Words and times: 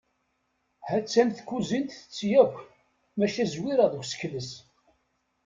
Ha-tt-an 0.87 1.29
tkuzint 1.37 1.91
tetti 1.97 2.29
akk 2.43 2.55
maca 3.17 3.45
zwireɣ 3.53 3.87
deg 3.89 4.01
usekles. 4.01 4.49